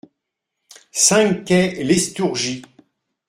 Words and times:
cinq 1.05 1.45
quai 1.45 1.83
Lestourgie 1.83 2.63